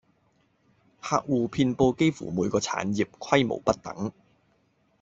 [0.99, 4.11] 客戶遍佈幾乎每個產業，規模不等